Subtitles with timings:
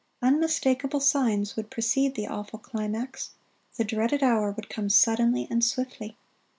[0.19, 3.35] Unmistakable signs would precede the awful climax.
[3.77, 6.17] The dreaded hour would come suddenly and swiftly.